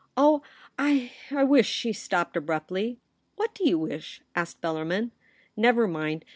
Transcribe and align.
Oh! 0.17 0.41
I 0.79 1.11
wish' 1.31 1.69
she 1.69 1.93
stopped 1.93 2.35
abruptly.' 2.35 2.97
What 3.35 3.53
do 3.53 3.69
you 3.69 3.77
wish?' 3.77 4.23
asked 4.35 4.59
Bellarmin. 4.59 5.11
* 5.37 5.51
Never 5.55 5.87
mind. 5.87 6.25